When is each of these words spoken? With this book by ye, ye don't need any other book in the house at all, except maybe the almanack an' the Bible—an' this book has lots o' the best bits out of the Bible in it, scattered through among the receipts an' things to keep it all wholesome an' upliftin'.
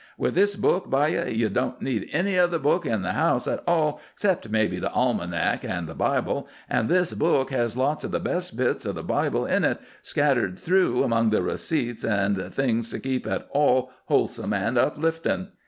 With 0.17 0.33
this 0.33 0.55
book 0.55 0.89
by 0.89 1.09
ye, 1.09 1.31
ye 1.31 1.47
don't 1.47 1.79
need 1.79 2.09
any 2.11 2.35
other 2.35 2.57
book 2.57 2.87
in 2.87 3.03
the 3.03 3.11
house 3.11 3.47
at 3.47 3.63
all, 3.67 4.01
except 4.15 4.49
maybe 4.49 4.79
the 4.79 4.89
almanack 4.89 5.63
an' 5.63 5.85
the 5.85 5.93
Bible—an' 5.93 6.87
this 6.87 7.13
book 7.13 7.51
has 7.51 7.77
lots 7.77 8.03
o' 8.03 8.07
the 8.07 8.19
best 8.19 8.57
bits 8.57 8.87
out 8.87 8.89
of 8.89 8.95
the 8.95 9.03
Bible 9.03 9.45
in 9.45 9.63
it, 9.63 9.79
scattered 10.01 10.57
through 10.57 11.03
among 11.03 11.29
the 11.29 11.43
receipts 11.43 12.03
an' 12.03 12.33
things 12.49 12.89
to 12.89 12.99
keep 12.99 13.27
it 13.27 13.45
all 13.51 13.91
wholesome 14.07 14.53
an' 14.53 14.73
upliftin'. 14.79 15.49